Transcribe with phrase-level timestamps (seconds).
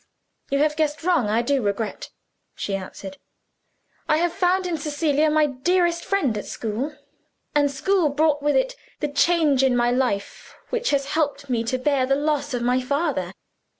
[0.49, 2.09] "You have guessed wrong; I do regret,"
[2.55, 3.19] she answered.
[4.09, 6.95] "I have found in Cecilia my dearest friend at school.
[7.53, 11.77] And school brought with it the change in my life which has helped me to
[11.77, 13.31] bear the loss of my father.